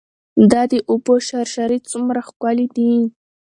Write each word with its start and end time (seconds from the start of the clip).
دا 0.51 0.61
د 0.71 0.73
اوبو 0.91 1.13
شرشرې 1.27 1.79
څومره 1.91 2.19
ښکلې 2.27 2.67
دي. 2.75 2.91